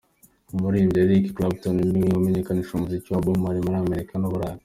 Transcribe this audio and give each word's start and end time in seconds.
Umuririmbyi 0.53 0.99
Eric 1.05 1.25
Clapton 1.35 1.77
niwe 1.91 2.09
wamenyekanishije 2.15 2.75
umuziki 2.75 3.07
wa 3.09 3.23
Bob 3.25 3.37
Marley 3.41 3.63
muri 3.65 3.77
Amerika 3.83 4.13
n’Uburayi. 4.17 4.59